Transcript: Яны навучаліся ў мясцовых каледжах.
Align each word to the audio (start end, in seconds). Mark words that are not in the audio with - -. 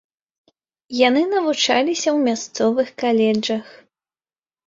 Яны 1.07 1.21
навучаліся 1.33 2.03
ў 2.15 2.29
мясцовых 2.29 2.87
каледжах. 3.05 3.65